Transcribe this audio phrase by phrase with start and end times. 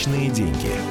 [0.00, 0.89] Личные деньги.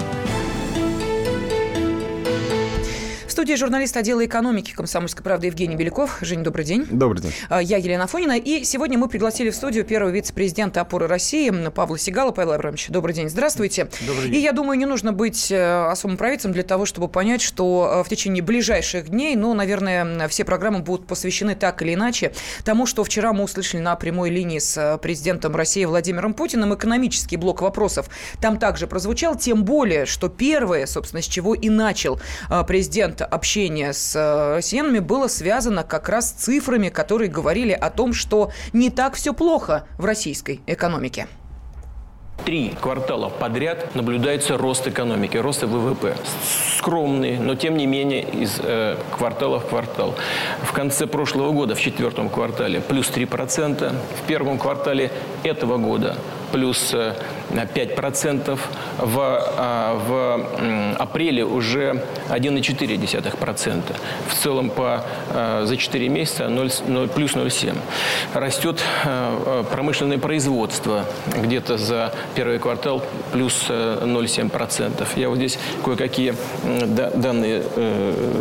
[3.40, 6.18] Студии журналист отдела экономики комсомольской правды Евгений Беляков.
[6.20, 6.86] Жень, добрый день.
[6.92, 7.32] Добрый день.
[7.48, 8.38] А, я Елена Фонина.
[8.38, 12.32] И сегодня мы пригласили в студию первого вице-президента опоры России Павла Сигала.
[12.32, 13.30] Павел Абрамович, добрый день.
[13.30, 13.88] Здравствуйте.
[14.06, 14.36] Добрый день.
[14.36, 18.04] И я думаю, не нужно быть э, особым провидцем для того, чтобы понять, что э,
[18.04, 22.34] в течение ближайших дней, ну, наверное, все программы будут посвящены так или иначе
[22.66, 26.74] тому, что вчера мы услышали на прямой линии с э, президентом России Владимиром Путиным.
[26.74, 28.10] Экономический блок вопросов
[28.42, 29.38] там также прозвучал.
[29.38, 32.20] Тем более, что первое, собственно, с чего и начал
[32.68, 38.14] президент общение с э, россиянами было связано как раз с цифрами, которые говорили о том,
[38.14, 41.28] что не так все плохо в российской экономике.
[42.46, 46.16] Три квартала подряд наблюдается рост экономики, рост ВВП.
[46.78, 50.16] Скромный, но тем не менее из э, квартала в квартал.
[50.64, 53.94] В конце прошлого года, в четвертом квартале, плюс 3%.
[54.24, 55.12] В первом квартале
[55.44, 56.18] этого года
[56.52, 58.50] плюс 5%.
[58.50, 63.84] Э, в, а, в апреле уже 1,4%.
[64.28, 67.76] В целом по, э, за 4 месяца 0, 0, плюс 0,7.
[68.34, 71.06] Растет э, промышленное производство
[71.36, 75.08] где-то за первый квартал плюс 0,7%.
[75.16, 76.36] Я вот здесь кое-какие
[77.16, 77.64] данные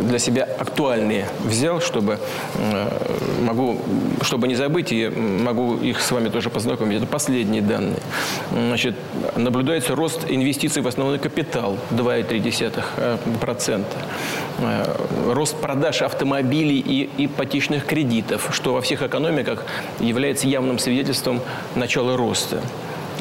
[0.03, 2.19] для себя актуальные взял, чтобы
[3.41, 3.79] могу,
[4.21, 6.97] чтобы не забыть, и могу их с вами тоже познакомить.
[6.97, 7.98] Это последние данные.
[8.51, 8.95] Значит,
[9.35, 13.83] наблюдается рост инвестиций в основной капитал 2,3%.
[14.59, 14.85] Э,
[15.33, 19.65] рост продаж автомобилей и ипотечных кредитов, что во всех экономиках
[19.99, 21.41] является явным свидетельством
[21.75, 22.61] начала роста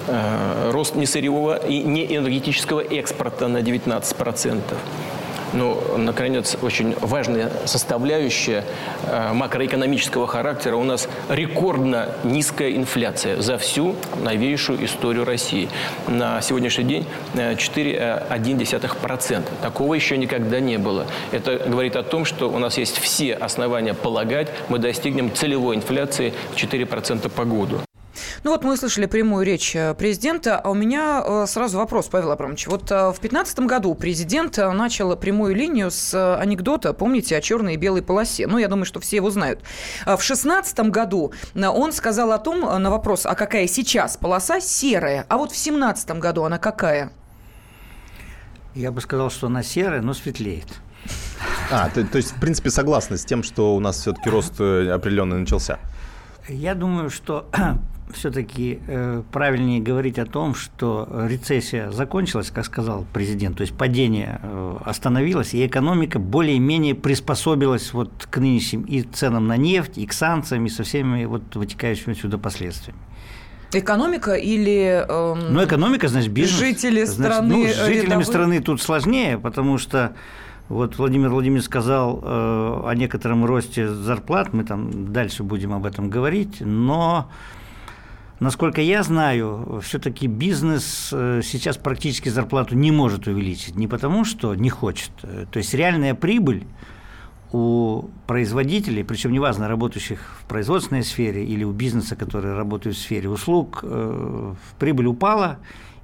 [0.07, 4.63] э, рост несырьевого и неэнергетического экспорта на 19%.
[5.55, 8.65] Ну, наконец, очень важная составляющая
[9.07, 10.77] э, макроэкономического характера.
[10.77, 15.69] У нас рекордно низкая инфляция за всю новейшую историю России.
[16.07, 19.39] На сегодняшний день 4,1%.
[19.39, 21.07] Э, Такого еще никогда не было.
[21.33, 26.35] Это говорит о том, что у нас есть все основания полагать, мы достигнем целевой инфляции
[26.57, 27.81] 4% по году.
[28.45, 32.31] Ну вот мы слышали прямую речь э, президента, а у меня э, сразу вопрос, Павел
[32.31, 32.69] Абрамович.
[32.69, 37.77] Вот э, в 2015 году президент начал прямую линию с анекдота, помните, о черной и
[37.77, 38.47] белой полосе.
[38.47, 39.61] Ну, я думаю, что все его знают.
[40.05, 45.27] А в 2016 году он сказал о том, на вопрос, а какая сейчас полоса, серая,
[45.29, 47.11] а вот в 2017 году она какая?
[48.75, 50.69] Я бы сказал, что она серая, но светлеет.
[51.71, 55.39] А, то, то есть, в принципе, согласны с тем, что у нас все-таки рост определенный
[55.39, 55.79] начался?
[56.49, 57.47] Я думаю, что
[58.13, 64.41] все-таки э, правильнее говорить о том, что рецессия закончилась, как сказал президент, то есть падение
[64.43, 70.13] э, остановилось, и экономика более-менее приспособилась вот к нынешним и ценам на нефть, и к
[70.13, 73.01] санкциям, и со всеми вот вытекающими отсюда последствиями.
[73.73, 76.59] Экономика или э, ну, экономика, значит, бизнес.
[76.59, 77.55] Жители значит, страны.
[77.55, 78.25] Ну, с жителями рядовые...
[78.25, 80.15] страны тут сложнее, потому что
[80.69, 86.11] вот Владимир Владимирович сказал э, о некотором росте зарплат, мы там дальше будем об этом
[86.11, 87.31] говорить, но
[88.41, 93.75] Насколько я знаю, все-таки бизнес э, сейчас практически зарплату не может увеличить.
[93.75, 95.11] Не потому, что не хочет.
[95.23, 96.65] Э, то есть реальная прибыль
[97.51, 103.29] у производителей, причем неважно, работающих в производственной сфере или у бизнеса, которые работают в сфере
[103.29, 105.59] услуг, э, прибыль упала,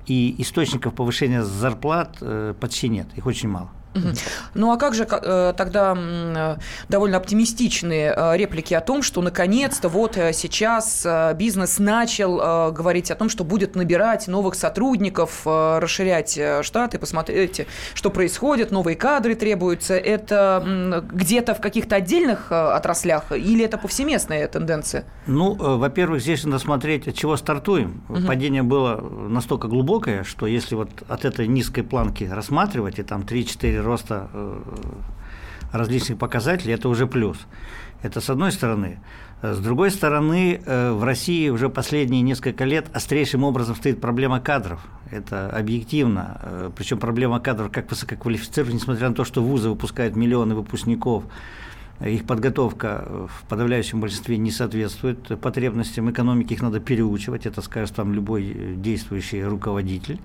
[0.06, 2.19] и источников повышения зарплат
[2.61, 3.71] почти нет, их очень мало.
[4.55, 6.56] Ну а как же э, тогда э,
[6.88, 13.28] довольно оптимистичные э, реплики о том, что наконец-то вот сейчас бизнес начал говорить о том,
[13.28, 19.94] что будет набирать новых сотрудников, расширять штаты, посмотрите, что происходит, новые кадры требуются.
[19.94, 25.04] Это где-то в каких-то отдельных отраслях или это повсеместная тенденция?
[25.27, 28.03] Ну, во-первых, здесь надо смотреть, от чего стартуем.
[28.09, 28.27] Угу.
[28.27, 33.84] Падение было настолько глубокое, что если вот от этой низкой планки рассматривать, и там 3-4
[33.84, 34.62] роста э,
[35.72, 37.39] различных показателей, это уже плюс.
[38.03, 38.99] Это с одной стороны.
[39.43, 44.81] С другой стороны, э, в России уже последние несколько лет острейшим образом стоит проблема кадров.
[45.10, 46.41] Это объективно.
[46.42, 51.25] Э, Причем проблема кадров как высококвалифицированных, несмотря на то, что вузы выпускают миллионы выпускников,
[52.01, 58.13] их подготовка в подавляющем большинстве не соответствует потребностям экономики, их надо переучивать, это скажет там
[58.13, 60.19] любой действующий руководитель.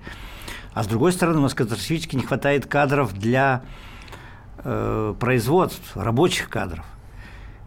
[0.74, 3.64] А с другой стороны, у нас катастрофически не хватает кадров для
[4.64, 6.86] э, производств, рабочих кадров.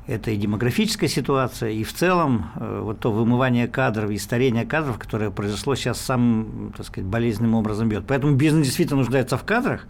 [0.07, 4.99] Это и демографическая ситуация, и в целом э, вот то вымывание кадров и старение кадров,
[4.99, 8.05] которое произошло сейчас самым, так сказать, болезненным образом бьет.
[8.07, 9.87] Поэтому бизнес действительно нуждается в кадрах,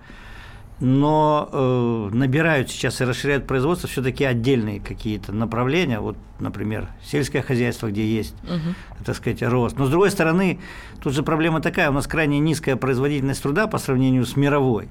[0.84, 7.86] но э, набирают сейчас и расширяют производство все-таки отдельные какие-то направления, вот, например, сельское хозяйство,
[7.86, 8.74] где есть, угу.
[9.04, 9.78] так сказать, рост.
[9.78, 10.58] Но с другой стороны,
[11.00, 14.88] тут же проблема такая, у нас крайне низкая производительность труда по сравнению с мировой.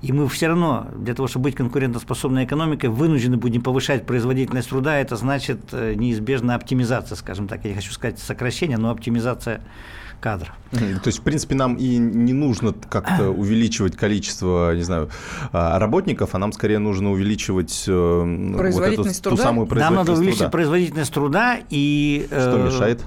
[0.00, 4.96] И мы все равно, для того, чтобы быть конкурентоспособной экономикой, вынуждены будем повышать производительность труда.
[4.96, 7.62] Это значит э, неизбежно оптимизация, скажем так.
[7.64, 9.60] Я не хочу сказать сокращение, но оптимизация
[10.20, 10.52] кадров.
[10.70, 15.10] То есть, в принципе, нам и не нужно как-то увеличивать количество, не знаю,
[15.52, 19.36] а, работников, а нам скорее нужно увеличивать э, производительность вот эту, труда.
[19.36, 20.50] Ту самую производительность нам надо увеличить труда.
[20.50, 22.26] производительность труда и...
[22.26, 23.04] Что э, мешает?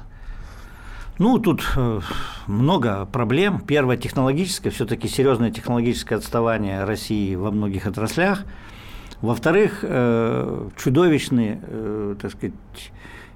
[1.18, 2.00] Ну, тут э,
[2.48, 3.60] много проблем.
[3.60, 8.46] Первое, технологическое, все-таки серьезное технологическое отставание России во многих отраслях.
[9.22, 9.82] Во-вторых,
[10.78, 12.54] чудовищные, так сказать,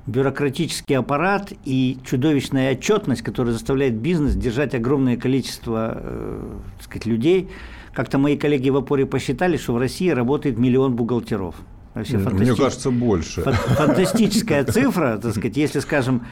[0.06, 7.50] бюрократический аппарат и чудовищная отчетность, которая заставляет бизнес держать огромное количество э, сказать, людей.
[7.94, 11.56] Как-то мои коллеги в опоре посчитали, что в России работает миллион бухгалтеров.
[11.94, 13.42] Вообще Мне кажется, больше.
[13.42, 16.26] Фантастическая цифра, так сказать, если, скажем,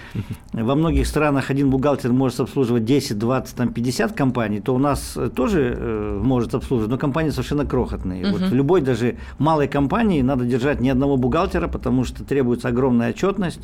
[0.53, 5.17] во многих странах один бухгалтер может обслуживать 10, 20, там, 50 компаний, то у нас
[5.35, 8.23] тоже э, может обслуживать, но компании совершенно крохотные.
[8.23, 8.31] Угу.
[8.31, 13.11] Вот в любой даже малой компании надо держать ни одного бухгалтера, потому что требуется огромная
[13.11, 13.61] отчетность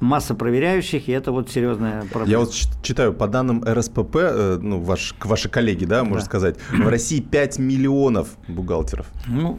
[0.00, 2.30] масса проверяющих, и это вот серьезная проблема.
[2.30, 6.26] Я вот читаю, по данным РСПП, э, ну, ваш, ваши коллеги, да, можно да.
[6.26, 9.06] сказать, в России 5 миллионов бухгалтеров.
[9.26, 9.58] Ну,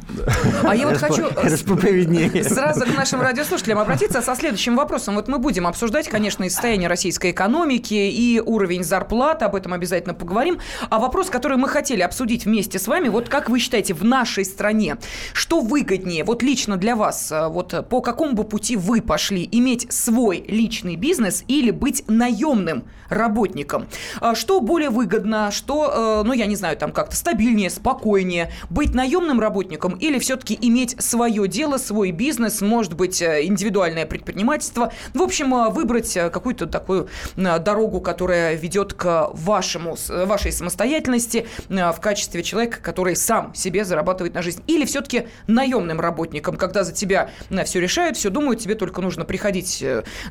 [0.63, 2.43] а я вот хочу РСПП виднее.
[2.43, 5.15] сразу к нашим радиослушателям обратиться со следующим вопросом.
[5.15, 10.13] Вот мы будем обсуждать, конечно, и состояние российской экономики, и уровень зарплат, об этом обязательно
[10.13, 10.59] поговорим.
[10.89, 14.45] А вопрос, который мы хотели обсудить вместе с вами, вот как вы считаете, в нашей
[14.45, 14.97] стране,
[15.33, 19.87] что выгоднее, вот лично для вас, э, вот по какому бы пути вы пошли, иметь
[20.03, 23.88] свой личный бизнес или быть наемным работником.
[24.19, 28.95] А что более выгодно, что, э, ну, я не знаю, там как-то стабильнее, спокойнее, быть
[28.95, 34.94] наемным работником или все-таки иметь свое дело, свой бизнес, может быть, э, индивидуальное предпринимательство.
[35.13, 42.44] В общем, э, выбрать какую-то такую дорогу, которая ведет к вашему, вашей самостоятельности в качестве
[42.44, 44.63] человека, который сам себе зарабатывает на жизнь.
[44.68, 47.30] Или все-таки наемным работником, когда за тебя
[47.65, 49.83] все решают, все думают, тебе только нужно приходить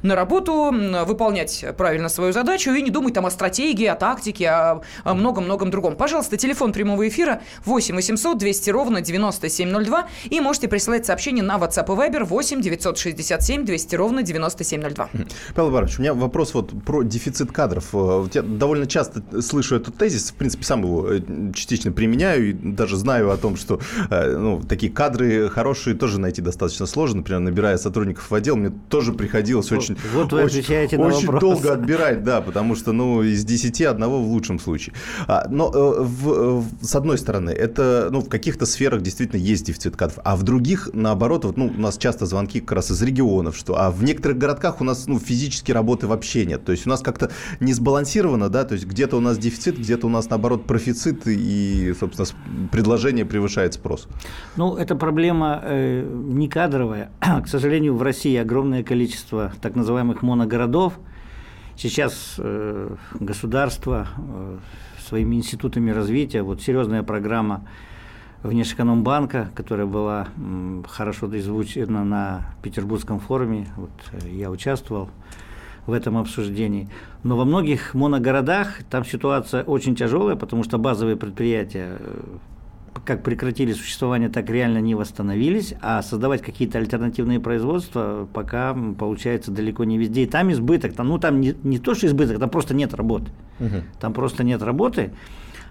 [0.02, 0.72] на работу,
[1.06, 5.96] выполнять правильно свою задачу и не думать там о стратегии, о тактике, о многом-многом другом.
[5.96, 11.86] Пожалуйста, телефон прямого эфира 8 800 200 ровно 9702 и можете присылать сообщение на WhatsApp
[11.86, 15.08] и Viber 8 967 200 ровно 9702.
[15.54, 17.88] Павел Иванович, у меня вопрос вот про дефицит кадров.
[17.92, 21.20] Э, я довольно часто слышу этот тезис, в принципе, сам его э,
[21.54, 23.80] частично применяю и даже знаю о том, что
[24.10, 27.18] э, ну, такие кадры хорошие тоже найти достаточно сложно.
[27.18, 31.38] Например, набирая сотрудников в отдел, мне тоже приходилось приходилось очень, вот вы очень, на очень
[31.38, 34.94] долго отбирать, да, потому что, ну, из 10 одного в лучшем случае.
[35.26, 39.96] А, но э, в, с одной стороны, это, ну, в каких-то сферах действительно есть дефицит
[39.96, 43.56] кадров, а в других, наоборот, вот, ну, у нас часто звонки как раз из регионов,
[43.56, 46.90] что, а в некоторых городках у нас, ну, физически работы вообще нет, то есть у
[46.90, 47.30] нас как-то
[47.60, 51.94] не сбалансировано, да, то есть где-то у нас дефицит, где-то у нас, наоборот, профицит, и,
[51.98, 52.28] собственно,
[52.70, 54.08] предложение превышает спрос.
[54.56, 57.10] Ну, это проблема э, не кадровая.
[57.20, 60.98] К сожалению, в России огромное количество так называемых моногородов.
[61.76, 64.58] Сейчас э, государство э,
[64.98, 67.64] своими институтами развития, вот серьезная программа
[68.42, 75.10] Внешэкономбанка, которая была м, хорошо озвучена на Петербургском форуме, вот э, я участвовал
[75.86, 76.88] в этом обсуждении.
[77.22, 82.24] Но во многих моногородах там ситуация очень тяжелая, потому что базовые предприятия э,
[83.04, 89.84] как прекратили существование, так реально не восстановились, а создавать какие-то альтернативные производства пока получается далеко
[89.84, 90.24] не везде.
[90.24, 93.30] И там избыток, там, ну там не, не то, что избыток, там просто нет работы.
[93.58, 93.82] Угу.
[94.00, 95.12] Там просто нет работы.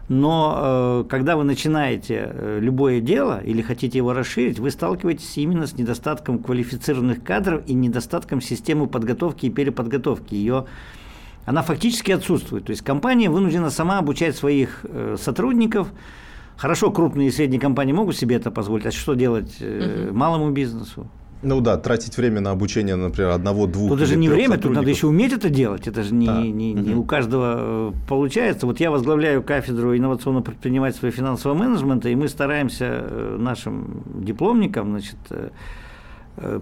[0.10, 5.68] Но э, когда вы начинаете э, любое дело или хотите его расширить, вы сталкиваетесь именно
[5.68, 10.34] с недостатком квалифицированных кадров и недостатком системы подготовки и переподготовки.
[10.34, 10.66] Ее
[11.46, 12.66] она фактически отсутствует.
[12.66, 15.90] То есть компания вынуждена сама обучать своих э, сотрудников,
[16.60, 21.08] Хорошо, крупные и средние компании могут себе это позволить, а что делать э, малому бизнесу?
[21.42, 23.92] Ну да, тратить время на обучение, например, одного-двух.
[23.92, 25.88] Тут даже не время, тут надо еще уметь это делать.
[25.88, 26.42] Это же не, да.
[26.42, 27.04] не, не угу.
[27.04, 28.66] у каждого э, получается.
[28.66, 34.90] Вот я возглавляю кафедру инновационного предпринимательства и финансового менеджмента, и мы стараемся э, нашим дипломникам,
[34.90, 35.16] значит,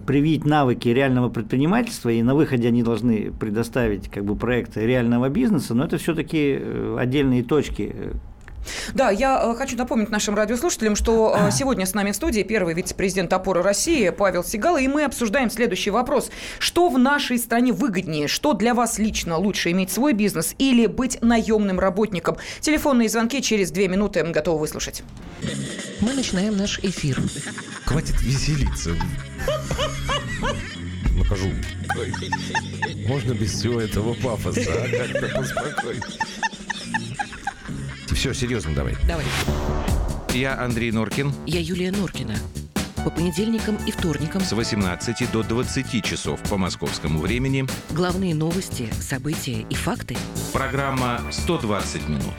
[0.06, 5.74] привить навыки реального предпринимательства, и на выходе они должны предоставить как бы проекты реального бизнеса,
[5.74, 6.58] но это все-таки
[6.96, 7.94] отдельные точки,
[8.94, 13.62] Да, я хочу напомнить нашим радиослушателям, что сегодня с нами в студии первый вице-президент опоры
[13.62, 16.30] России Павел Сигал, и мы обсуждаем следующий вопрос.
[16.58, 18.28] Что в нашей стране выгоднее?
[18.28, 22.36] Что для вас лично лучше, иметь свой бизнес или быть наемным работником?
[22.60, 25.02] Телефонные звонки через две минуты готовы выслушать.
[26.00, 27.20] Мы начинаем наш эфир.
[27.84, 28.90] Хватит веселиться.
[31.16, 31.50] Накажу.
[33.06, 34.88] Можно без всего этого пафоса, а?
[34.88, 36.02] Как-то поспокойнее.
[38.18, 38.96] Все, серьезно давай.
[39.06, 39.24] Давай.
[40.34, 41.32] Я Андрей Норкин.
[41.46, 42.34] Я Юлия Норкина.
[43.04, 47.64] По понедельникам и вторникам С 18 до 20 часов по московскому времени.
[47.90, 50.16] главные новости, события и факты.
[50.52, 52.34] Программа «120 минут».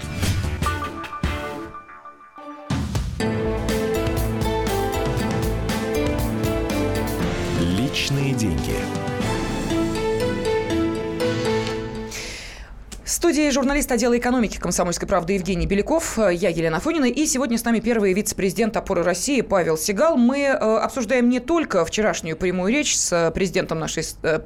[13.30, 17.80] Студии журналист отдела экономики «Комсомольской правды» Евгений Беляков, я Елена Афонина, и сегодня с нами
[17.80, 20.18] первый вице-президент опоры России Павел Сигал.
[20.18, 24.04] Мы э, обсуждаем не только вчерашнюю прямую речь с э, президентом нашей...
[24.24, 24.40] э,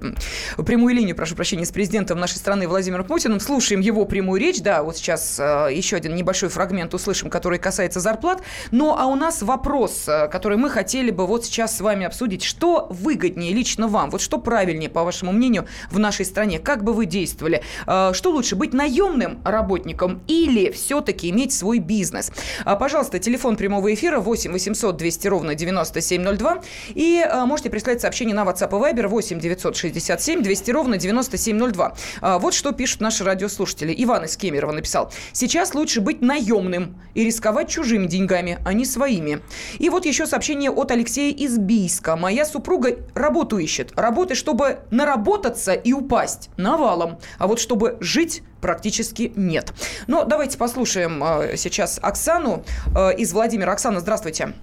[0.65, 4.83] прямую линию, прошу прощения, с президентом нашей страны Владимиром Путиным, слушаем его прямую речь, да,
[4.83, 8.41] вот сейчас э, еще один небольшой фрагмент услышим, который касается зарплат.
[8.71, 12.43] Ну, а у нас вопрос, э, который мы хотели бы вот сейчас с вами обсудить.
[12.43, 14.09] Что выгоднее лично вам?
[14.09, 16.59] Вот что правильнее, по вашему мнению, в нашей стране?
[16.59, 17.63] Как бы вы действовали?
[17.87, 22.31] Э, Что лучше, быть наемным работником или все-таки иметь свой бизнес?
[22.65, 26.61] А, Пожалуйста, телефон прямого эфира 8 800 200 ровно 9702.
[26.95, 31.95] И а, можете прислать сообщение на WhatsApp и Viber 8 967 200 ровно 9702.
[32.21, 33.93] А, Вот что пишут наши радиослушатели.
[33.97, 35.11] Иван из Кемерово написал.
[35.31, 39.39] Сейчас лучше быть наемным и рисковать чужими деньгами, а не своими.
[39.79, 42.15] И вот еще сообщение от Алексея из Бийска.
[42.15, 43.91] Моя супруга работу ищет.
[43.95, 47.19] Работы, чтобы наработаться и упасть навалом.
[47.37, 49.73] А вот чтобы жить практически нет.
[50.07, 52.63] Но давайте послушаем э, сейчас Оксану
[52.95, 53.73] э, из Владимира.
[53.73, 54.53] Оксана, здравствуйте.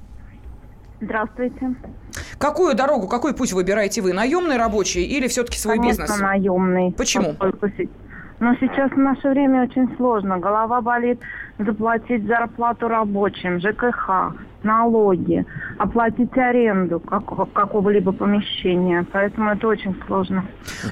[1.02, 1.74] Здравствуйте.
[2.38, 4.14] Какую дорогу, какой путь выбираете вы?
[4.14, 6.20] Наемный рабочий или все-таки свой Конечно, бизнес?
[6.20, 6.92] наемный.
[6.92, 7.36] Почему?
[8.40, 10.38] Но сейчас в наше время очень сложно.
[10.38, 11.20] Голова болит
[11.58, 15.44] заплатить зарплату рабочим, ЖКХ, налоги,
[15.78, 19.04] оплатить аренду как- какого-либо помещения.
[19.12, 20.44] Поэтому это очень сложно.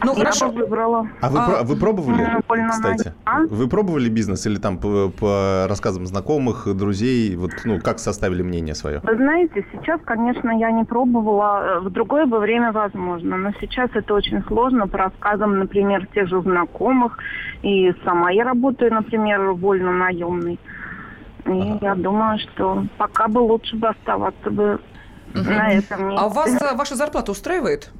[0.04, 0.50] Ну, Я хорошо.
[0.50, 1.08] бы выбрала.
[1.20, 2.26] А вы, А, вы пробовали,
[2.70, 3.12] кстати?
[3.24, 3.40] А?
[3.48, 8.74] Вы пробовали бизнес или там по, по рассказам знакомых, друзей, вот, ну, как составили мнение
[8.74, 9.00] свое?
[9.02, 11.76] Вы знаете, сейчас, конечно, я не пробовала.
[11.76, 13.36] э, В другое бы время возможно.
[13.36, 14.86] Но сейчас это очень сложно.
[14.88, 17.18] По рассказам, например, тех же знакомых.
[17.62, 20.58] И сама я работаю, например, вольно наемной.
[21.48, 24.78] И я думаю, что пока бы лучше бы оставаться бы
[25.34, 26.20] на этом месте.
[26.24, 27.90] А вас э, ваша зарплата устраивает?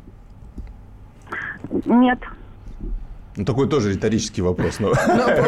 [1.85, 2.19] Нет.
[3.37, 4.81] Ну, такой тоже риторический вопрос.
[4.81, 4.89] Но...
[4.89, 4.95] Ну,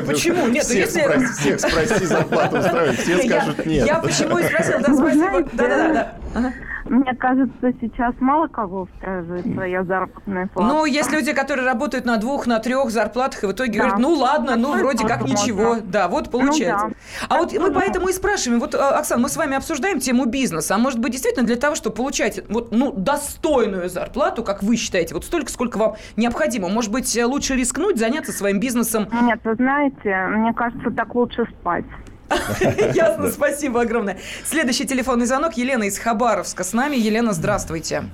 [0.07, 0.47] почему?
[0.47, 3.87] Нет, всех, если- спроси, всех спроси, зарплату устраивает, все скажут нет.
[3.87, 5.49] Я почему и спросила, да, спасибо.
[5.53, 6.53] Да-да-да.
[6.85, 10.73] Мне кажется, сейчас мало кого устраивает своя заработная плата.
[10.75, 13.79] Ну, есть люди, которые работают на двух, на трех зарплатах, и в итоге Да.
[13.79, 15.63] говорят, ну ладно, ну вроде как ничего.
[15.65, 15.83] можно.
[15.85, 16.87] Да, вот получается.
[16.89, 16.95] Ну
[17.29, 20.27] А вот мы Ну, поэтому и спрашиваем, вот, а, Оксана, мы с вами обсуждаем тему
[20.27, 24.77] бизнеса, а может быть действительно для того, чтобы получать вот, ну, достойную зарплату, как вы
[24.77, 29.07] считаете, вот столько, сколько вам необходимо, может быть, э, лучше рискнуть, заняться своим бизнесом?
[29.23, 31.85] Нет, вы знаете, мне кажется, так лучше спать.
[32.95, 34.19] Ясно, спасибо огромное.
[34.45, 35.55] Следующий телефонный звонок.
[35.55, 36.97] Елена из Хабаровска с нами.
[36.97, 38.05] Елена, здравствуйте.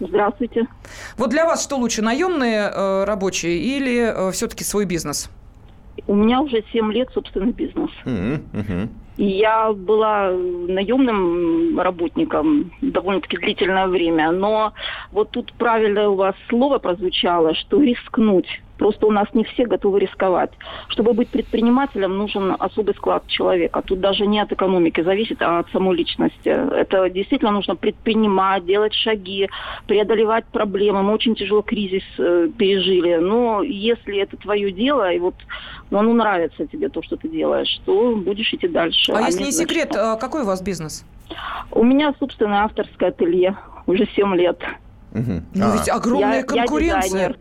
[0.00, 0.66] Здравствуйте.
[1.16, 5.30] Вот для вас что лучше, наемные э, рабочие или все-таки свой бизнес?
[6.06, 7.90] У меня уже 7 лет собственный бизнес.
[8.04, 8.90] Мгм.
[9.18, 14.32] И я была наемным работником довольно-таки длительное время.
[14.32, 14.72] Но
[15.12, 18.62] вот тут правильное у вас слово прозвучало, что рискнуть.
[18.78, 20.50] Просто у нас не все готовы рисковать.
[20.88, 23.82] Чтобы быть предпринимателем, нужен особый склад человека.
[23.82, 26.48] Тут даже не от экономики зависит, а от самой личности.
[26.48, 29.48] Это действительно нужно предпринимать, делать шаги,
[29.86, 31.02] преодолевать проблемы.
[31.02, 33.16] Мы очень тяжело кризис э, пережили.
[33.16, 35.34] Но если это твое дело, и вот
[35.90, 39.12] ну, оно нравится тебе, то, что ты делаешь, то будешь идти дальше.
[39.12, 40.14] А если нет, не значит, секрет, что?
[40.14, 41.04] э, какой у вас бизнес?
[41.70, 44.58] У меня собственное авторское ателье уже 7 лет.
[45.12, 45.44] Мгм.
[45.54, 47.02] Ну А, ведь огромная Я- я конкуренция.
[47.02, 47.36] дизайнер.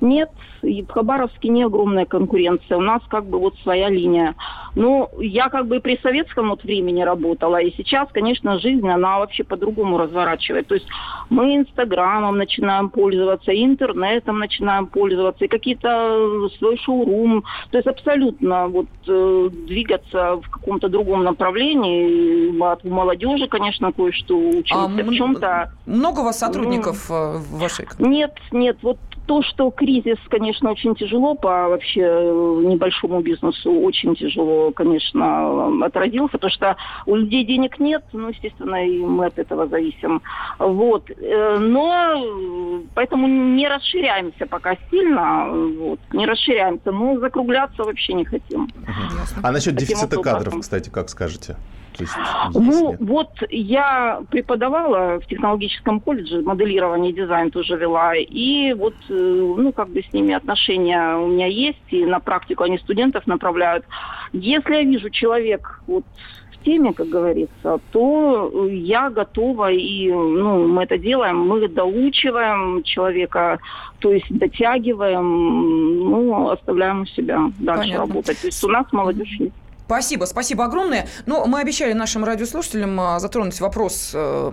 [0.00, 0.30] Нет,
[0.62, 2.78] и в Хабаровске не огромная конкуренция.
[2.78, 4.34] У нас как бы вот своя линия.
[4.74, 9.44] Ну, я как бы при советском вот времени работала, и сейчас, конечно, жизнь, она вообще
[9.44, 10.66] по-другому разворачивает.
[10.68, 10.86] То есть
[11.30, 17.44] мы Инстаграмом начинаем пользоваться, интернетом начинаем пользоваться, и какие-то э, свой шоурум.
[17.70, 22.58] То есть абсолютно вот э, двигаться в каком-то другом направлении.
[22.60, 24.84] От молодежи, конечно, кое-что учимся.
[24.84, 28.18] А в чем-то Много у вас сотрудников э, в вашей компании?
[28.18, 34.16] нет, нет, вот то, что кризис, конечно, очень тяжело по вообще э, небольшому бизнесу, очень
[34.16, 39.68] тяжело, конечно, отразился, потому что у людей денег нет, ну, естественно, и мы от этого
[39.68, 40.22] зависим.
[40.58, 41.10] Вот.
[41.10, 48.70] Э, но поэтому не расширяемся пока сильно, вот, не расширяемся, но закругляться вообще не хотим.
[49.42, 51.56] А насчет дефицита кадров, кстати, как скажете?
[51.98, 52.14] То есть,
[52.54, 53.00] ну, нет.
[53.00, 59.72] вот я преподавала в технологическом колледже, моделирование и дизайн тоже вела, и вот, э, ну,
[59.72, 63.84] как бы с ними отношения у меня есть, и на практику они студентов направляют.
[64.32, 66.04] Если я вижу человек вот
[66.52, 73.58] в теме, как говорится, то я готова, и ну, мы это делаем, мы доучиваем человека,
[73.98, 78.06] то есть дотягиваем, ну, оставляем у себя дальше Понятно.
[78.06, 78.40] работать.
[78.40, 79.54] То есть у нас молодежь есть.
[79.88, 81.08] Спасибо, спасибо огромное.
[81.24, 84.52] Но мы обещали нашим радиослушателям а, затронуть вопрос э,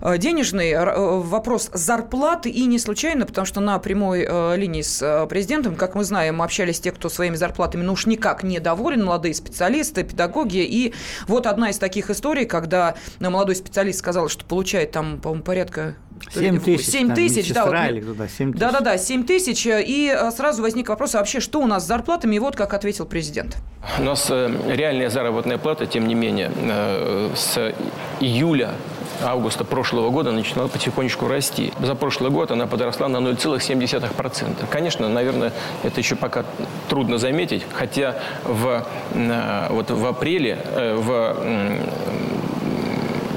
[0.00, 2.50] э, денежный, э, вопрос зарплаты.
[2.50, 6.90] И не случайно, потому что на прямой линии с президентом, как мы знаем, общались те,
[6.90, 10.64] кто своими зарплатами ну уж никак не доволен, молодые специалисты, педагоги.
[10.64, 10.92] И
[11.28, 15.94] вот одна из таких историй, когда молодой специалист сказал, что получает там, по-моему, порядка
[16.30, 16.86] 7 тысяч.
[16.86, 17.64] 7 тысяч, да.
[17.66, 18.60] Вот, туда, 7 тысяч.
[18.60, 19.66] Да, да, да, 7 тысяч.
[19.66, 22.36] И сразу возник вопрос, а вообще что у нас с зарплатами?
[22.36, 23.56] И вот как ответил президент.
[23.98, 27.74] У нас реальная заработная плата, тем не менее, э, с
[28.20, 28.70] июля
[29.22, 31.72] августа прошлого года начинала потихонечку расти.
[31.80, 34.66] За прошлый год она подросла на 0,7%.
[34.70, 35.52] Конечно, наверное,
[35.82, 36.44] это еще пока
[36.88, 41.36] трудно заметить, хотя в, э, вот в апреле, э, в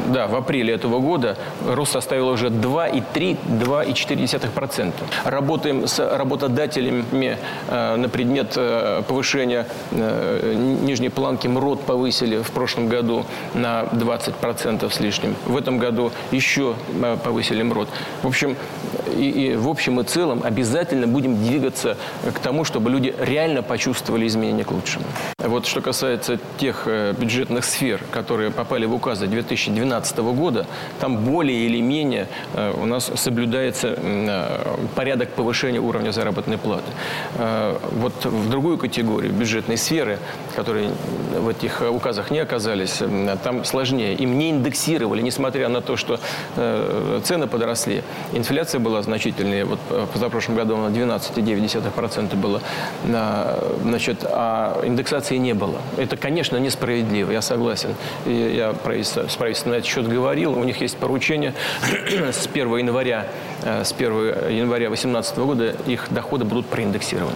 [0.06, 4.94] да, в апреле этого года рост составил уже 2,3-2,4%.
[5.26, 12.88] Работаем с работодателями э, на предмет э, повышения э, нижней планки МРОД повысили в прошлом
[12.88, 15.36] году на 20% с лишним.
[15.46, 16.76] В этом году еще
[17.24, 17.88] повысили МРОД.
[18.24, 18.58] В общем,
[19.16, 21.98] и, и в общем и целом обязательно будем двигаться
[22.34, 25.06] к тому, чтобы люди реально почувствовали изменения к лучшему.
[25.40, 29.95] Вот что касается тех бюджетных сфер, которые попали в указы 2012
[30.36, 30.66] года,
[31.00, 36.84] там более или менее э, у нас соблюдается э, порядок повышения уровня заработной платы.
[37.92, 40.20] Вот в другую категорию бюджетной сферы,
[40.56, 40.90] которые
[41.38, 43.02] в этих указах не оказались,
[43.44, 44.14] там сложнее.
[44.16, 46.20] Им не индексировали, несмотря на то, что
[47.24, 48.04] цены подросли.
[48.34, 49.66] Инфляция была значительная.
[49.66, 52.62] Вот в позапрошлом году она 12,9% была.
[53.84, 55.82] Значит, а индексация инфляции не было.
[55.98, 57.96] Это, конечно, несправедливо, я согласен.
[58.26, 60.58] И я с правительством на этот счет говорил.
[60.58, 61.54] У них есть поручение
[62.32, 63.28] с 1 января,
[63.64, 67.36] э, с 1 января 2018 года их доходы будут проиндексированы.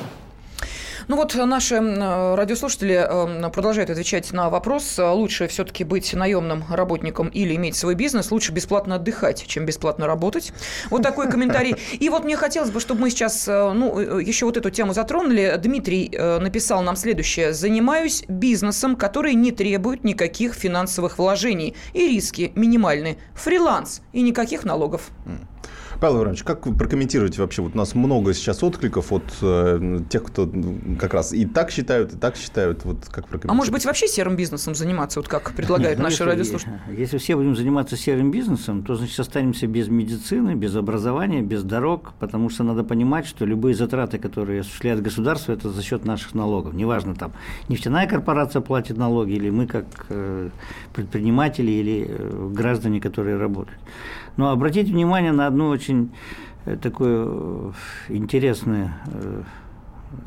[1.10, 7.56] Ну вот наши радиослушатели эм, продолжают отвечать на вопрос, лучше все-таки быть наемным работником или
[7.56, 10.54] иметь свой бизнес, лучше бесплатно отдыхать, чем бесплатно работать.
[10.92, 11.76] Вот такой комментарий.
[11.94, 14.94] И вот мне хотелось бы, чтобы мы сейчас э, ну, э, еще вот эту тему
[14.94, 15.56] затронули.
[15.58, 17.54] Дмитрий э, написал нам следующее.
[17.54, 21.74] Занимаюсь бизнесом, который не требует никаких финансовых вложений.
[21.94, 23.18] И риски минимальны.
[23.34, 25.10] Фриланс и никаких налогов.
[26.00, 27.62] Павел Иванович, как вы прокомментируете вообще?
[27.62, 30.50] Вот у нас много сейчас откликов от э, тех, кто
[30.98, 32.86] как раз и так считают, и так считают.
[32.86, 36.80] Вот как А может быть, вообще серым бизнесом заниматься, вот как предлагают Нет, наши радиослушатели?
[36.98, 42.14] Если все будем заниматься серым бизнесом, то, значит, останемся без медицины, без образования, без дорог,
[42.20, 46.74] потому что надо понимать, что любые затраты, которые осуществляет государство, это за счет наших налогов.
[46.74, 47.34] Неважно, там,
[47.68, 50.50] нефтяная корпорация платит налоги, или мы как э,
[50.94, 53.80] предприниматели, или э, граждане, которые работают.
[54.40, 56.14] Но обратите внимание на одну очень
[56.64, 57.72] э, такой э,
[58.08, 59.44] интересный э,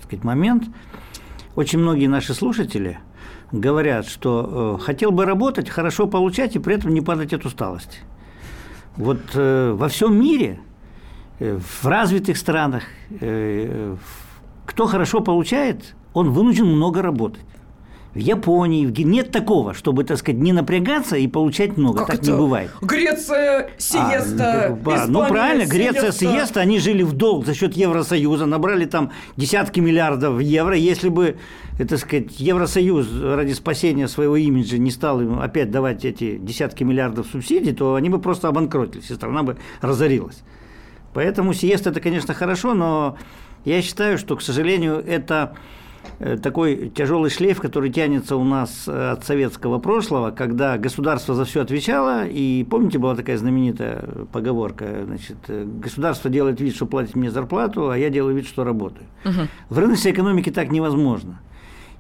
[0.03, 0.65] сказать, момент.
[1.57, 2.99] Очень многие наши слушатели
[3.53, 8.01] говорят, что хотел бы работать, хорошо получать и при этом не падать от усталости.
[8.99, 10.61] Вот во всем мире,
[11.39, 12.85] в развитых странах,
[13.19, 17.45] кто хорошо получает, он вынужден много работать
[18.15, 18.99] в Японии, в...
[19.01, 22.01] нет такого, чтобы, так сказать, не напрягаться и получать много.
[22.01, 22.31] Как так это?
[22.31, 22.71] не бывает.
[22.83, 26.25] Греция, сиеста, а, Испания, Ну, правильно, Греция, сиеста.
[26.27, 30.77] сиеста, они жили в долг за счет Евросоюза, набрали там десятки миллиардов евро.
[30.77, 31.37] Если бы,
[31.79, 37.27] так сказать, Евросоюз ради спасения своего имиджа не стал им опять давать эти десятки миллиардов
[37.33, 40.43] субсидий, то они бы просто обанкротились, и страна бы разорилась.
[41.15, 43.17] Поэтому сиеста– это, конечно, хорошо, но
[43.65, 45.57] я считаю, что, к сожалению, это Э,
[46.41, 51.63] такой тяжелый шлейф, который тянется у нас э, от советского прошлого, когда государство за все
[51.63, 57.31] отвечало, и помните, была такая знаменитая поговорка, значит, э, государство делает вид, что платит мне
[57.31, 59.07] зарплату, а я делаю вид, что работаю.
[59.25, 59.49] Угу.
[59.71, 61.41] В рыночной экономике так невозможно.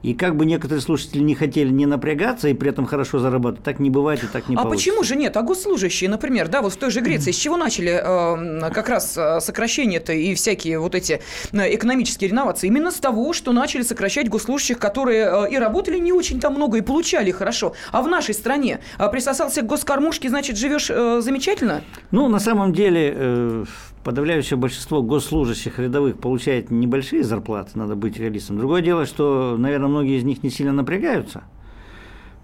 [0.02, 3.78] И как бы некоторые слушатели не хотели не напрягаться и при этом хорошо зарабатывать, так
[3.78, 4.90] не бывает и так не а получится.
[4.90, 5.36] почему же нет?
[5.36, 9.16] А госслужащие, например, да, вот в той же Греции, с чего начали э, как раз
[9.16, 11.20] э, сокращение-то и всякие вот эти
[11.52, 12.66] э, экономические реновации?
[12.66, 16.78] Именно с того, что начали сокращать госслужащих, которые э, и работали не очень там много,
[16.78, 17.74] и получали хорошо.
[17.92, 21.82] А в нашей стране присосался к госкормушке, значит, живешь э, замечательно?
[22.10, 23.64] Ну, на самом деле, э,
[24.04, 28.58] подавляющее большинство госслужащих рядовых получает небольшие зарплаты, надо быть реалистом.
[28.58, 31.44] Другое дело, что, наверное, многие из них не сильно напрягаются.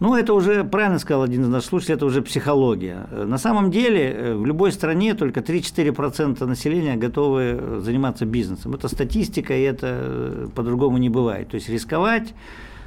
[0.00, 3.08] Ну, это уже, правильно сказал один из наших слушателей, это уже психология.
[3.10, 8.74] На самом деле, э, в любой стране только 3-4% населения готовы заниматься бизнесом.
[8.74, 11.48] Это статистика, и это э, по-другому не бывает.
[11.48, 12.32] То есть рисковать,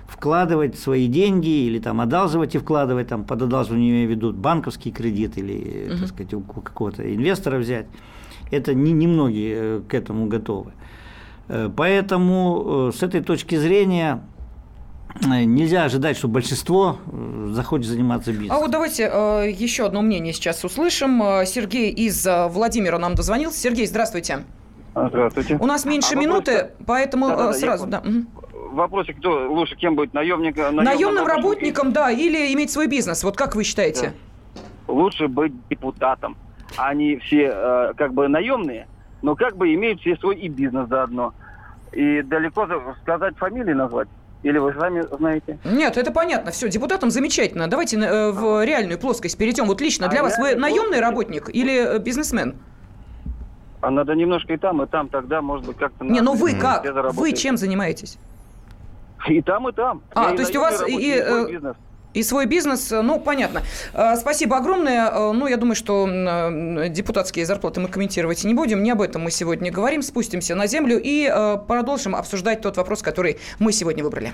[0.07, 4.91] вкладывать свои деньги или там одалживать и вкладывать, там под одалживание имею в виду банковский
[4.91, 5.99] кредит или, uh-huh.
[5.99, 7.87] так сказать, у какого-то инвестора взять–
[8.51, 10.73] это не, немногие э, к этому готовы.
[11.47, 14.21] Э, поэтому э, с этой точки зрения
[15.25, 16.97] нельзя ожидать, что большинство
[17.49, 18.55] захочет заниматься бизнесом.
[18.55, 21.21] А вот давайте еще одно мнение сейчас услышим.
[21.45, 23.59] Сергей из Владимира нам дозвонился.
[23.59, 24.45] Сергей, здравствуйте.
[24.95, 25.57] Здравствуйте.
[25.59, 26.71] У нас меньше а минуты, вопрос...
[26.87, 27.87] поэтому да, да, сразу.
[27.87, 28.01] Да.
[28.71, 30.13] Вопросик, кто лучше кем будет?
[30.13, 33.21] Наемник, наемным, наемным работником, да, или иметь свой бизнес.
[33.25, 34.13] Вот как вы считаете?
[34.87, 34.93] Да.
[34.93, 36.37] Лучше быть депутатом
[36.87, 38.87] они все э, как бы наемные,
[39.21, 41.33] но как бы имеют все свой и бизнес заодно.
[41.91, 42.67] И далеко
[43.01, 44.07] сказать фамилии назвать.
[44.43, 45.59] Или вы сами знаете?
[45.63, 46.51] Нет, это понятно.
[46.51, 47.67] Все, депутатам замечательно.
[47.67, 49.65] Давайте э, в реальную плоскость перейдем.
[49.65, 52.55] Вот лично для а вас вы наемный работник или э, бизнесмен?
[53.81, 55.09] А надо немножко и там, и там.
[55.09, 56.05] Тогда, может быть, как-то...
[56.05, 56.85] Не, ну вы как?
[57.13, 58.17] Вы чем занимаетесь?
[59.27, 60.01] И там, и там.
[60.15, 61.75] А, Я то есть у вас и, и, э, бизнес.
[62.13, 63.63] И свой бизнес, ну, понятно.
[63.93, 65.09] А, спасибо огромное.
[65.11, 66.07] А, ну, я думаю, что
[66.89, 68.83] депутатские зарплаты мы комментировать не будем.
[68.83, 70.01] Не об этом мы сегодня говорим.
[70.01, 71.31] Спустимся на землю и
[71.67, 74.33] продолжим обсуждать тот вопрос, который мы сегодня выбрали.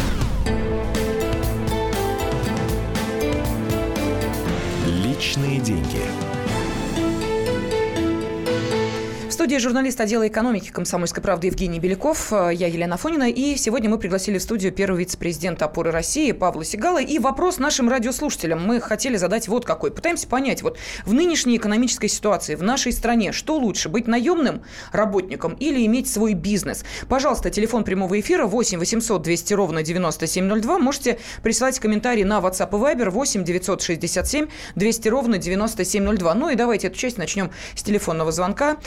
[5.21, 6.30] Личные деньги
[9.41, 12.31] студии журналист отдела экономики «Комсомольской правды» Евгений Беляков.
[12.31, 13.27] Э, я Елена Фонина.
[13.27, 17.01] И сегодня мы пригласили в студию первого вице-президента «Опоры России» Павла Сигала.
[17.01, 19.89] И вопрос нашим радиослушателям мы хотели задать вот какой.
[19.89, 20.77] Пытаемся понять, вот
[21.07, 26.35] в нынешней экономической ситуации в нашей стране, что лучше, быть наемным работником или иметь свой
[26.35, 26.85] бизнес?
[27.09, 30.77] Пожалуйста, телефон прямого эфира 8 800 200 ровно 9702.
[30.77, 36.35] Можете присылать комментарии на WhatsApp и Viber 8 967 200 ровно 9702.
[36.35, 38.77] Ну и давайте эту часть начнем с телефонного звонка.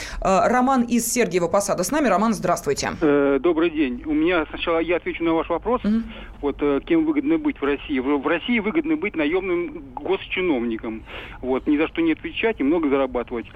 [0.47, 2.07] Роман из Сергиева Посада с нами.
[2.07, 2.91] Роман, здравствуйте.
[3.01, 4.03] Э, добрый день.
[4.05, 5.83] У меня сначала я отвечу на ваш вопрос.
[5.83, 5.95] Угу.
[6.41, 7.97] Вот э, кем выгодно быть в России?
[7.97, 11.03] В, в России выгодно быть наемным госчиновником.
[11.41, 13.47] Вот ни за что не отвечать и много зарабатывать.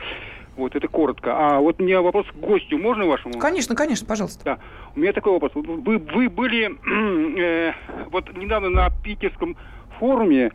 [0.57, 1.35] Вот это коротко.
[1.37, 2.79] А вот у меня вопрос к гостю.
[2.79, 3.37] Можно вашему?
[3.37, 4.43] Конечно, конечно, пожалуйста.
[4.43, 4.59] Да.
[4.95, 5.51] У меня такой вопрос.
[5.53, 6.71] Вы, вы были
[7.39, 7.73] э,
[8.09, 9.55] вот недавно на питерском
[9.99, 10.51] форуме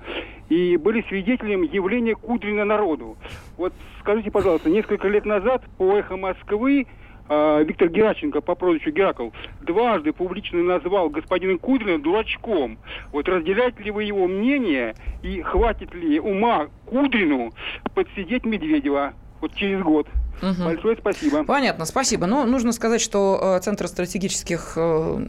[0.48, 3.16] и были свидетелем явления Кудрина народу.
[3.56, 6.86] Вот скажите, пожалуйста, несколько лет назад по «Эхо Москвы»
[7.28, 9.30] э, Виктор Гераченко по прозвищу Геракл
[9.62, 12.78] дважды публично назвал господина Кудрина дурачком.
[13.12, 17.52] Вот разделяете ли вы его мнение и хватит ли ума Кудрину
[17.94, 20.06] подсидеть Медведева вот через год?
[20.42, 20.64] Угу.
[20.64, 21.44] Большое спасибо.
[21.44, 22.26] Понятно, спасибо.
[22.26, 25.26] Но нужно сказать, что э, Центр стратегических э,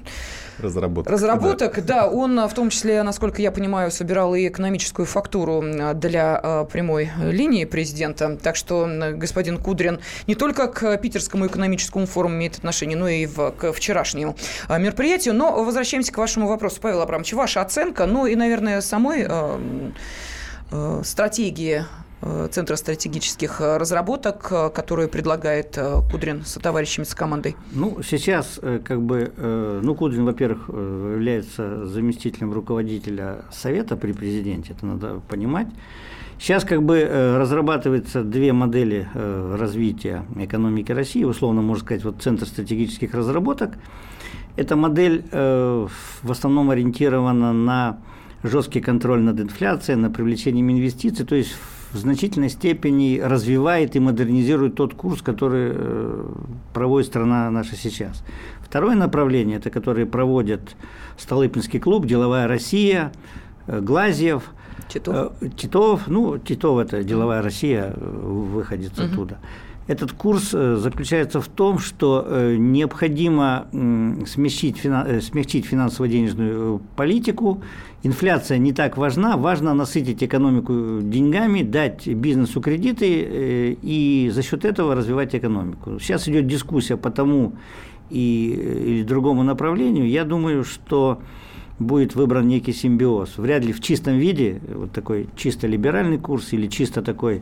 [0.60, 2.04] разработок, разработок да.
[2.04, 5.64] да, он в том числе, насколько я понимаю, собирал и экономическую фактуру
[5.94, 8.38] для э, прямой линии президента.
[8.38, 13.52] Так что господин Кудрин не только к Питерскому экономическому форуму имеет отношение, но и в,
[13.52, 14.36] к вчерашнему
[14.70, 15.34] мероприятию.
[15.34, 17.34] Но возвращаемся к вашему вопросу, Павел Абрамович.
[17.34, 19.58] Ваша оценка, ну и, наверное, самой э,
[20.72, 22.05] э, стратегии Э,
[22.52, 25.78] Центра стратегических э, разработок, э, которую предлагает
[26.12, 27.56] Кудрин со товарищами, с командой?
[27.72, 29.32] Ну, сейчас как бы,
[29.84, 35.68] ну, Кудрин, во-первых, является заместителем руководителя Совета при президенте, это надо понимать.
[36.40, 37.08] Сейчас как бы
[37.38, 43.76] разрабатываются две модели развития экономики России, условно можно сказать, вот Центр стратегических разработок.
[44.56, 45.90] Эта модель в
[46.28, 48.00] основном ориентирована на
[48.44, 51.56] жесткий контроль над инфляцией, на привлечением инвестиций, то есть
[51.96, 56.26] в значительной степени развивает и модернизирует тот курс, который э,
[56.74, 58.22] проводит страна наша сейчас.
[58.62, 60.76] Второе направление, это которое проводят
[61.18, 63.14] Столыпинский клуб, Деловая Россия,
[63.68, 64.44] э, Глазьев,
[64.90, 65.32] Титов.
[65.40, 69.12] Э, Титов, ну, Титов– это Деловая Россия, выходит Мгм.
[69.14, 69.38] оттуда.
[69.88, 77.62] Этот курс э, заключается в том, что э, необходимо э, смягчить финансово-денежную политику.
[78.02, 84.96] Инфляция не так важна, важно насытить экономику деньгами, дать бизнесу кредиты и за счет этого
[84.96, 86.00] развивать экономику.
[86.00, 87.54] Сейчас идет дискуссия по тому
[88.10, 90.10] и, или другому направлению.
[90.10, 91.22] Я думаю, что
[91.78, 93.38] будет выбран некий симбиоз.
[93.38, 97.42] Вряд ли в чистом виде, вот такой чисто либеральный курс или чисто такой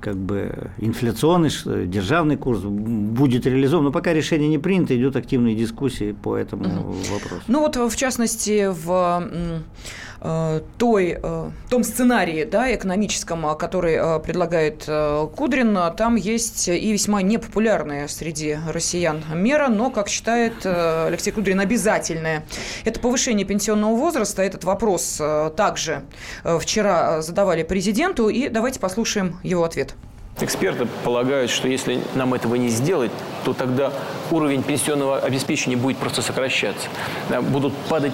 [0.00, 1.50] как бы инфляционный,
[1.86, 3.84] державный курс будет реализован.
[3.84, 7.42] Но пока решение не принято, идут активные дискуссии по этому вопросу.
[7.48, 9.62] Ну вот, в частности, в
[10.20, 16.68] той, э, том сценарии да, экономическом, а, который э, предлагает э, Кудрин, а, там есть
[16.68, 22.44] и весьма непопулярная среди россиян мера, но, как считает э, Алексей Кудрин, обязательная.
[22.84, 24.42] Это повышение пенсионного возраста.
[24.42, 26.02] Этот вопрос э, также
[26.44, 29.94] э, вчера задавали президенту, и давайте послушаем его ответ.
[30.38, 33.10] Эксперты полагают, что если нам этого не сделать,
[33.44, 33.90] то тогда
[34.30, 36.88] уровень пенсионного обеспечения будет просто сокращаться.
[37.40, 38.12] Будут падать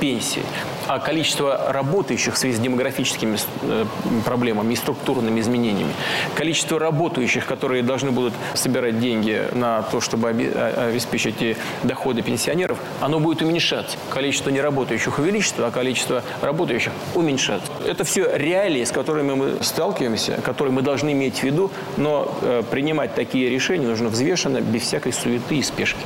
[0.00, 0.42] пенсии.
[0.90, 3.84] А количество работающих в связи с демографическими э,
[4.24, 5.92] проблемами и структурными изменениями,
[6.34, 13.20] количество работающих, которые должны будут собирать деньги на то, чтобы а- обеспечить доходы пенсионеров, оно
[13.20, 13.96] будет уменьшаться.
[14.12, 17.70] Количество неработающих увеличится, а количество работающих уменьшаться.
[17.86, 22.64] Это все реалии, с которыми мы сталкиваемся, которые мы должны иметь в виду, но э,
[22.68, 26.00] принимать такие решения нужно взвешенно, без всякой суеты и спешки.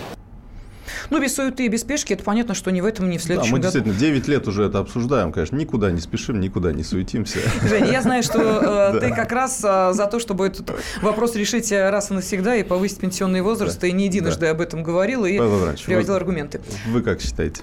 [1.10, 3.26] Ну, без суеты и без спешки, это понятно, что ни в этом, ни в Да,
[3.26, 3.72] следующем мы году.
[3.72, 5.56] действительно 9 лет уже это обсуждаем, конечно.
[5.56, 7.38] Никуда не спешим, никуда не суетимся.
[7.68, 9.00] Женя, я знаю, что э, Да.
[9.00, 12.62] ты как раз э, за то, чтобы этот вопрос решить э, раз и навсегда и
[12.62, 16.60] повысить пенсионный возраст, и не единожды об этом говорил и приводил вы- аргументы.
[16.88, 17.62] Вы как считаете?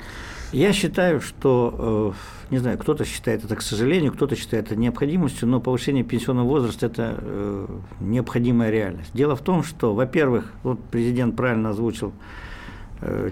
[0.51, 2.13] Я считаю, что,
[2.49, 6.85] не знаю, кто-то считает это к сожалению, кто-то считает это необходимостью, но повышение пенсионного возраста–
[6.87, 7.67] это
[8.01, 9.11] необходимая реальность.
[9.13, 12.11] Дело в том, что, во-первых, вот президент правильно озвучил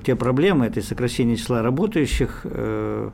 [0.03, 3.10] те проблемы, это сокращение числа работающих э,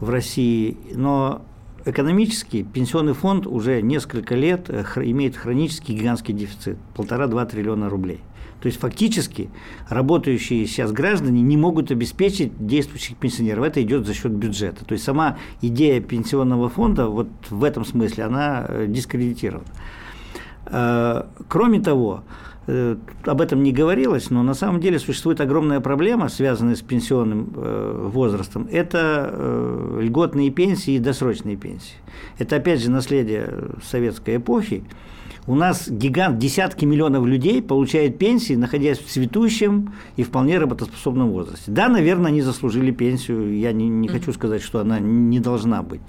[0.00, 1.42] в России, но
[1.84, 8.20] экономически пенсионный фонд уже несколько лет э, имеет хронический гигантский дефицит– полтора-два триллиона рублей.
[8.60, 9.50] То есть фактически
[9.88, 13.64] работающие сейчас граждане не могут обеспечить действующих пенсионеров.
[13.64, 14.84] Это идет за счет бюджета.
[14.84, 19.66] То есть сама идея пенсионного фонда вот в этом смысле она э, дискредитирована.
[20.66, 22.47] Э, Кроме того, э,
[23.24, 28.08] об этом не говорилось, но на самом деле существует огромная проблема, связанная с пенсионным э,
[28.12, 28.68] возрастом.
[28.70, 31.96] Это э, льготные пенсии и досрочные пенсии.
[32.38, 34.84] Это опять же наследие э, советской эпохи.
[35.46, 41.70] У нас гигант, десятки миллионов людей получают пенсии, находясь в цветущем и вполне работоспособном возрасте.
[41.72, 46.02] Да, наверное, они заслужили пенсию, я не, не хочу сказать, что она не должна быть.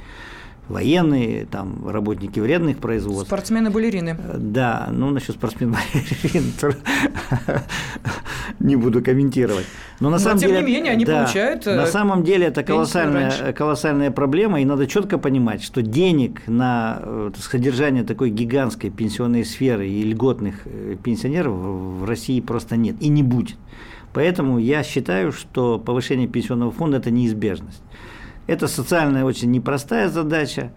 [0.70, 3.28] Военные, там, работники вредных производств.
[3.28, 4.16] Спортсмены-балерины.
[4.38, 5.76] Да, ну насчет спортсмен
[8.60, 9.66] не буду комментировать.
[10.00, 12.46] Но на Но, самом тем деле, не менее, они да, получают, э, На самом деле
[12.48, 13.54] это колоссальная, раньше.
[13.54, 19.88] колоссальная проблема, и надо четко понимать, что денег на э, содержание такой гигантской пенсионной сферы
[19.90, 23.58] и льготных э, пенсионеров в России просто нет и не будет.
[24.14, 27.82] Поэтому я считаю, что повышение пенсионного фонда– это неизбежность.
[28.50, 30.74] Это социальная очень непростая задача,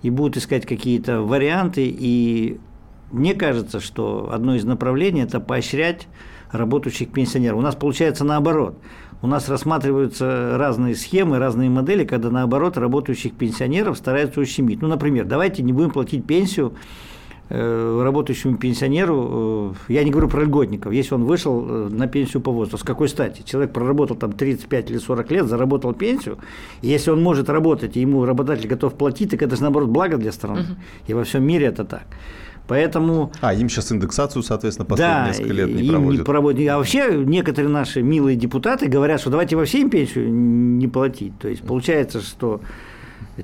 [0.00, 1.86] и будут искать какие-то варианты.
[1.86, 2.58] И
[3.10, 6.08] мне кажется, что одно из направлений– это поощрять
[6.52, 7.58] работающих пенсионеров.
[7.58, 8.78] У нас получается наоборот.
[9.20, 14.80] У нас рассматриваются разные схемы, разные модели, когда наоборот работающих пенсионеров стараются ущемить.
[14.80, 16.72] Ну, например, давайте не будем платить пенсию
[17.52, 22.50] работающему пенсионеру, э, я не говорю про льготников, если он вышел э, на пенсию по
[22.50, 23.42] возрасту, с какой стати?
[23.42, 26.38] Человек проработал там 35 или 40 лет, заработал пенсию,
[26.80, 30.16] и если он может работать, и ему работодатель готов платить, так это же наоборот благо
[30.16, 30.64] для страны.
[31.06, 32.04] И во всем мире это так.
[32.68, 36.18] Поэтому А, им сейчас индексацию, соответственно, последние несколько лет не им проводят.
[36.20, 36.68] не проводят.
[36.70, 41.38] А вообще некоторые наши милые депутаты говорят, что давайте вообще им пенсию не платить.
[41.38, 42.60] То есть получается, что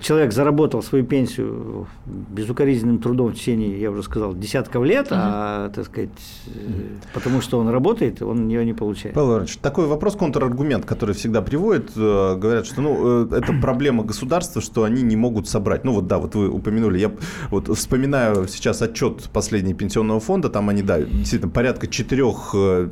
[0.00, 5.86] человек заработал свою пенсию безукоризненным трудом в течение, я уже сказал, десятков лет, а, так
[5.86, 6.10] сказать,
[6.46, 6.50] э,
[7.14, 9.14] потому что он работает, он ее не получает.
[9.14, 11.90] Павел Иванович, такой вопрос, контраргумент, который всегда приводит.
[11.96, 15.84] э, Говорят, что ну, э, это проблема государства, что они не могут собрать.
[15.84, 17.10] Ну вот да, вот вы упомянули, я
[17.50, 22.24] вот вспоминаю сейчас отчет последнего пенсионного фонда, там они, да, действительно, порядка 4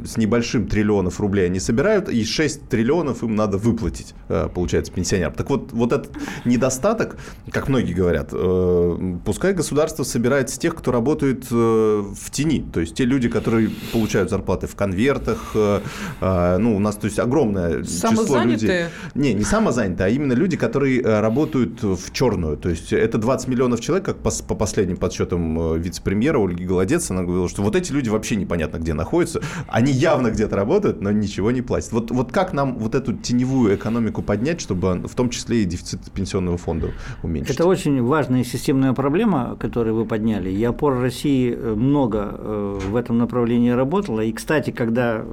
[0.07, 4.15] с небольшим триллионов рублей они собирают, и 6 триллионов им надо выплатить,
[4.55, 5.35] получается, пенсионерам.
[5.35, 6.13] Так вот, вот этот
[6.45, 7.17] недостаток остаток,
[7.51, 12.65] как многие говорят, э, пускай государство собирает с тех, кто работает э, в тени.
[12.73, 15.53] То есть те люди, которые получают зарплаты в конвертах.
[15.55, 18.87] Э, ну, у нас то есть огромное число людей.
[19.15, 22.57] Не, не самозанятые, а именно люди, которые работают в черную.
[22.57, 27.23] То есть это 20 миллионов человек, как по, по последним подсчетам вице-премьера Ольги Голодец, она
[27.23, 29.41] говорила, что вот эти люди вообще непонятно где находятся.
[29.69, 31.93] Они явно где-то работают, но ничего не платят.
[31.93, 36.01] Вот, вот как нам вот эту теневую экономику поднять, чтобы в том числе и дефицит
[36.13, 36.76] пенсионного фонда
[37.23, 37.55] уменьшить?
[37.55, 40.51] Это очень важная системная проблема, которую вы подняли.
[40.51, 44.21] И опора России э, много э, в этом направлении работала.
[44.21, 45.25] И, кстати, когда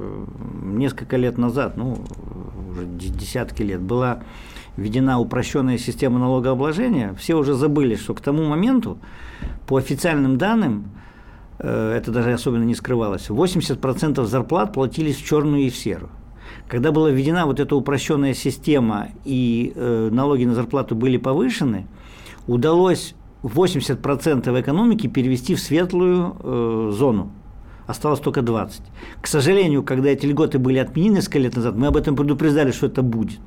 [0.63, 1.97] несколько лет назад, ну,
[2.71, 4.23] уже десятки лет, была
[4.77, 8.97] введена упрощенная система налогообложения, все уже забыли, что к тому моменту,
[9.67, 10.91] по официальным данным,
[11.59, 16.09] э, это даже особенно не скрывалось, 80% зарплат платились в черную и в серую.
[16.67, 21.87] Когда была введена вот эта упрощенная система и э, налоги на зарплату были повышены,
[22.47, 27.31] удалось 80% экономики перевести в светлую э, зону.
[27.85, 28.81] Осталось только 20.
[29.21, 32.87] К сожалению, когда эти льготы были отменены несколько лет назад, мы об этом предупреждали, что
[32.87, 33.39] это будет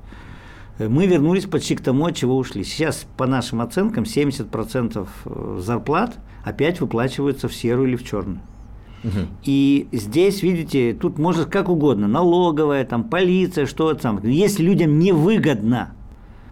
[0.79, 2.63] мы вернулись почти к тому, от чего ушли.
[2.65, 8.41] Сейчас, по нашим оценкам, 70% э, зарплат опять выплачиваются в серую или в черную.
[9.45, 14.21] И здесь, видите, тут может как угодно, налоговая, там, полиция, что там.
[14.25, 15.93] Если людям невыгодно,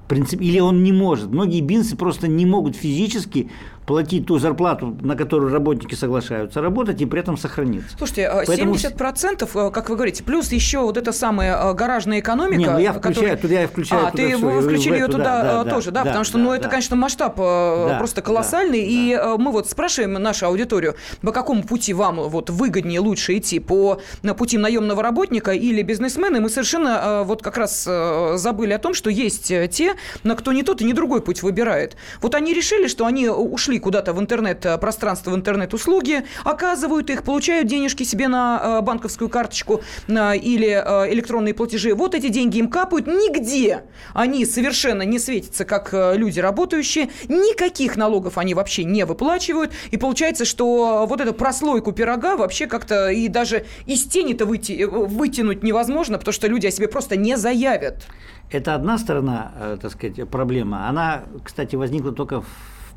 [0.08, 3.50] принцип, или он не может, многие бизнесы просто не могут физически
[3.86, 7.96] платить ту зарплату, на которую работники соглашаются работать, и при этом сохраниться.
[7.96, 8.74] Слушайте, а Поэтому...
[8.74, 12.58] 70%, э, как вы говорите, плюс еще вот эта самая э, гаражная экономика.
[12.58, 13.36] Не, ну я включаю, которая...
[13.36, 14.06] туда я включаю.
[14.06, 16.44] А, туда ты все, включили ее туда да, да, тоже, да, да потому что, да,
[16.44, 19.36] ну, это, конечно, масштаб э, да, просто колоссальный, да, и да.
[19.36, 24.34] мы вот спрашиваем нашу аудиторию, по какому пути вам вот выгоднее, лучше идти, по на
[24.34, 29.10] пути наемного работника или бизнесмена, и мы совершенно вот как раз забыли о том, что
[29.10, 31.96] есть те, на кто не тот и не другой путь выбирает.
[32.20, 37.68] Вот они решили, что они ушли ушли куда-то в интернет-пространство, в интернет-услуги, оказывают их, получают
[37.68, 41.94] денежки себе на э, банковскую карточку или э, электронные платежи.
[41.94, 43.06] Вот эти деньги им капают.
[43.06, 43.82] Нигде
[44.14, 47.08] они совершенно не светятся, как э, люди работающие.
[47.28, 49.72] Никаких налогов они вообще не выплачивают.
[49.92, 55.62] И получается, что вот эту прослойку пирога вообще как-то и даже из тени-то выйти, вытянуть
[55.62, 58.06] невозможно, потому что люди о себе просто не заявят.
[58.50, 60.88] Это одна сторона, так сказать, проблема.
[60.88, 62.46] Она, кстати, возникла только в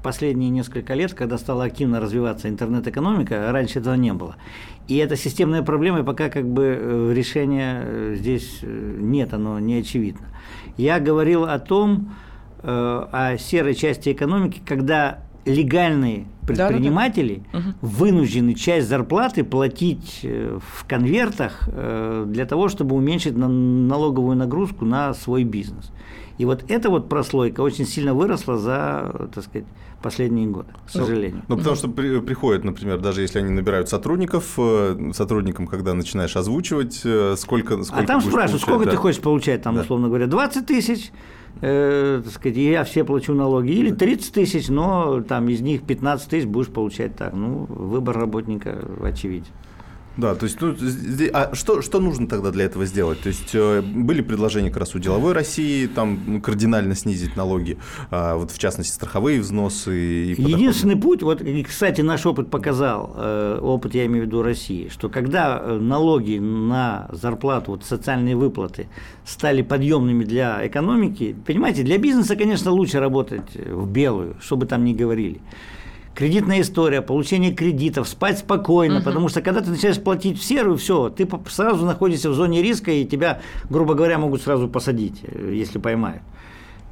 [0.03, 4.35] последние несколько лет, когда стала активно развиваться интернет-экономика, раньше этого не было.
[4.87, 9.59] И это системная проблема, и пока как бы э, решения э, здесь э, нет, оно
[9.59, 10.27] не очевидно.
[10.77, 12.13] Я говорил о том,
[12.63, 17.75] о серой части экономики, когда легальные предприниматели да, да, да.
[17.81, 21.69] вынуждены часть зарплаты платить в конвертах
[22.25, 25.91] для того, чтобы уменьшить налоговую нагрузку на свой бизнес.
[26.37, 29.65] И вот эта вот прослойка очень сильно выросла за, так сказать,
[30.01, 31.41] последние годы, к ну, сожалению.
[31.47, 35.93] Ну, ну потому что при, приходят, например, даже если они набирают сотрудников, э, сотрудникам, когда
[35.95, 38.91] начинаешь озвучивать, э, сколько, сколько А там спрашивают, сколько да.
[38.91, 39.81] ты хочешь получать, там, да.
[39.81, 41.11] условно говоря, 20 тысяч,
[41.61, 45.81] э, так сказать, и я все плачу налоги, или 30 тысяч, но там из них
[45.81, 47.33] 15 тысяч будешь получать так.
[47.33, 49.47] Ну, выбор работника очевиден.
[50.17, 50.75] Да, то есть, ну,
[51.33, 53.21] а что, что нужно тогда для этого сделать?
[53.21, 57.77] То есть, э, были предложения как раз у деловой России там кардинально снизить налоги,
[58.09, 60.33] а, вот в частности, страховые взносы.
[60.33, 64.89] И Единственный путь, вот, кстати, наш опыт показал, э, опыт я имею в виду России,
[64.89, 68.87] что когда э, налоги на зарплату, вот социальные выплаты
[69.23, 74.95] стали подъемными для экономики, понимаете, для бизнеса, конечно, лучше работать в белую, чтобы там не
[74.95, 75.41] говорили
[76.17, 79.03] кредитная история, получение кредитов, спать спокойно, угу.
[79.03, 82.91] потому что когда ты начинаешь платить в серую, все, ты сразу находишься в зоне риска,
[82.91, 86.23] и тебя, грубо говоря, могут сразу посадить, э, если поймают.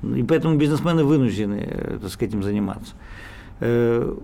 [0.04, 2.94] И поэтому бизнесмены вынуждены, э, так сказать, этим заниматься.
[3.62, 4.16] Э,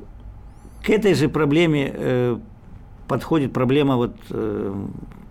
[0.85, 2.39] к этой же проблеме
[3.07, 4.15] подходит проблема вот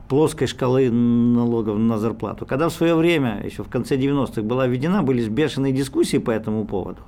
[0.08, 2.46] плоской шкалы налогов на зарплату.
[2.46, 6.64] Когда в свое время, еще в конце 90-х, была введена, были бешеные дискуссии по этому
[6.64, 7.00] поводу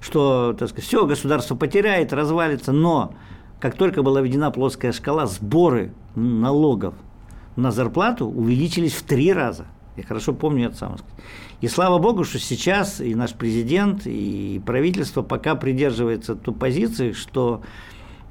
[0.00, 3.14] что, так сказать, все, государство потеряет, развалится, но
[3.60, 6.94] как только была введена плоская шкала, сборы налогов
[7.56, 9.66] на зарплату увеличились в три раза.
[9.96, 10.96] Я хорошо помню это сам.
[11.60, 17.62] И слава богу, что сейчас и наш президент, и правительство пока придерживается той позиции, что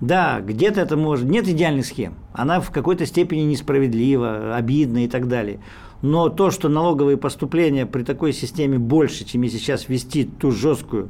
[0.02, 1.30] да, где-то это может...
[1.30, 2.16] Нет идеальных схем.
[2.34, 5.60] Она в какой-то степени несправедлива, обидна и так далее.
[6.02, 11.10] Но то, что налоговые поступления при такой системе больше, чем если сейчас ввести ту жесткую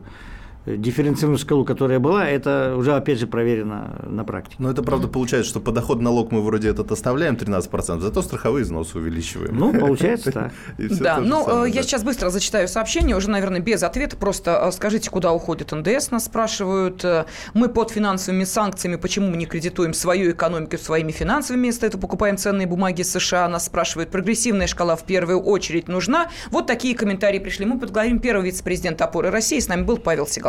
[0.66, 4.56] дифференцированную шкалу, которая была, это уже, опять же, проверено на практике.
[4.60, 8.98] Но это правда получается, что подоходный налог мы вроде этот оставляем 13%, зато страховые взносы
[8.98, 9.56] увеличиваем.
[9.56, 10.52] Ну, получается так.
[11.00, 15.32] Да, ну, я сейчас быстро зачитаю сообщение, уже, наверное, без ответа, просто э, скажите, куда
[15.32, 17.04] уходит НДС, нас спрашивают.
[17.06, 22.02] Э, мы под финансовыми санкциями, почему мы не кредитуем свою экономику своими финансовыми, вместо этого
[22.02, 26.30] покупаем ценные бумаги США, нас спрашивают, прогрессивная шкала в первую очередь нужна.
[26.52, 27.66] Вот такие комментарии пришли.
[27.66, 30.49] Мы подговорим первого вице-президента опоры России, с нами был Павел Сигал.